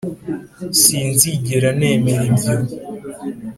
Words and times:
sinzigera 0.81 1.69
nemera 1.79 2.21
ibyo 2.31 2.53